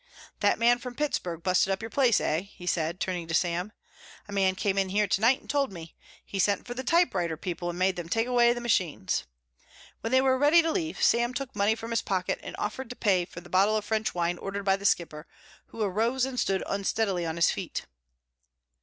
"That 0.39 0.57
man 0.57 0.79
from 0.79 0.95
Pittsburgh 0.95 1.43
busted 1.43 1.71
up 1.71 1.83
your 1.83 1.91
place, 1.91 2.19
eh?" 2.19 2.39
he 2.39 2.65
said, 2.65 2.99
turning 2.99 3.27
to 3.27 3.35
Sam. 3.35 3.71
"A 4.27 4.31
man 4.31 4.55
came 4.55 4.75
in 4.79 4.89
here 4.89 5.05
to 5.07 5.21
night 5.21 5.39
and 5.39 5.47
told 5.47 5.71
me. 5.71 5.95
He 6.25 6.39
sent 6.39 6.65
for 6.65 6.73
the 6.73 6.83
typewriter 6.83 7.37
people 7.37 7.69
and 7.69 7.77
made 7.77 7.97
them 7.97 8.09
take 8.09 8.25
away 8.25 8.51
the 8.51 8.61
machines." 8.61 9.25
When 9.99 10.09
they 10.11 10.19
were 10.19 10.39
ready 10.39 10.63
to 10.63 10.71
leave, 10.71 11.03
Sam 11.03 11.35
took 11.35 11.55
money 11.55 11.75
from 11.75 11.91
his 11.91 12.01
pocket 12.01 12.39
and 12.41 12.55
offered 12.57 12.89
to 12.89 12.95
pay 12.95 13.25
for 13.25 13.41
the 13.41 13.47
bottle 13.51 13.77
of 13.77 13.85
French 13.85 14.15
wine 14.15 14.39
ordered 14.39 14.63
by 14.65 14.75
The 14.75 14.85
Skipper, 14.85 15.27
who 15.67 15.83
arose 15.83 16.25
and 16.25 16.39
stood 16.39 16.63
unsteadily 16.65 17.23
on 17.23 17.35
his 17.35 17.51
feet. 17.51 17.85